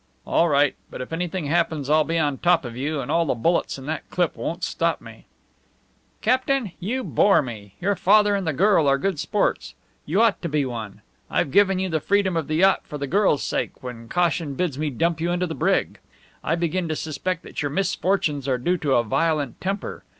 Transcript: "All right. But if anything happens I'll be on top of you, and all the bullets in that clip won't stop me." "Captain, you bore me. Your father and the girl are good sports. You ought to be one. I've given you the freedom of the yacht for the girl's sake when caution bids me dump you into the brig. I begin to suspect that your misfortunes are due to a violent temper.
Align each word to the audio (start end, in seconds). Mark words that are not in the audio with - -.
"All 0.25 0.49
right. 0.49 0.73
But 0.89 0.99
if 1.01 1.13
anything 1.13 1.45
happens 1.45 1.87
I'll 1.87 2.03
be 2.03 2.17
on 2.17 2.39
top 2.39 2.65
of 2.65 2.75
you, 2.75 3.01
and 3.01 3.11
all 3.11 3.27
the 3.27 3.35
bullets 3.35 3.77
in 3.77 3.85
that 3.85 4.09
clip 4.09 4.35
won't 4.35 4.63
stop 4.63 4.99
me." 4.99 5.27
"Captain, 6.21 6.71
you 6.79 7.03
bore 7.03 7.43
me. 7.43 7.75
Your 7.79 7.95
father 7.95 8.33
and 8.33 8.47
the 8.47 8.51
girl 8.51 8.87
are 8.87 8.97
good 8.97 9.19
sports. 9.19 9.75
You 10.07 10.19
ought 10.19 10.41
to 10.41 10.49
be 10.49 10.65
one. 10.65 11.03
I've 11.29 11.51
given 11.51 11.77
you 11.77 11.87
the 11.87 11.99
freedom 11.99 12.35
of 12.35 12.47
the 12.47 12.55
yacht 12.55 12.81
for 12.85 12.97
the 12.97 13.05
girl's 13.05 13.43
sake 13.43 13.83
when 13.83 14.09
caution 14.09 14.55
bids 14.55 14.75
me 14.75 14.89
dump 14.89 15.21
you 15.21 15.29
into 15.29 15.45
the 15.45 15.53
brig. 15.53 15.99
I 16.43 16.55
begin 16.55 16.87
to 16.89 16.95
suspect 16.95 17.43
that 17.43 17.61
your 17.61 17.69
misfortunes 17.69 18.47
are 18.47 18.57
due 18.57 18.77
to 18.79 18.95
a 18.95 19.03
violent 19.03 19.61
temper. 19.61 20.03